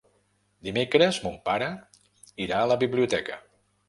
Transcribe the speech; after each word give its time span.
Dimecres 0.67 1.19
mon 1.25 1.35
pare 1.49 1.67
irà 2.47 2.63
a 2.63 2.71
la 2.73 2.79
biblioteca. 2.85 3.39